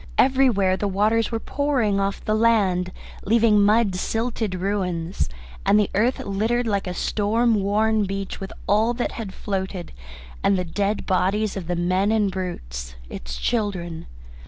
[0.17, 2.91] Everywhere the waters were pouring off the land,
[3.23, 5.29] leaving mud silted ruins,
[5.63, 9.91] and the earth littered like a storm worn beach with all that had floated,
[10.43, 14.07] and the dead bodies of the men and brutes, its children.